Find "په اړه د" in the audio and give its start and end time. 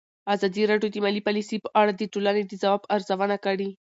1.61-2.01